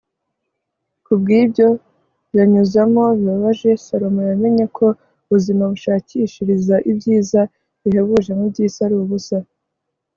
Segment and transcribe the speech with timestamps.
[1.05, 1.67] kubw'ibyo
[2.37, 4.85] yanyuzamo bibabaje, salomo yamenye ko
[5.25, 7.41] ubuzima bushakishiriza ibyiza
[7.81, 9.37] bihebuje mu by'isi ari ubusa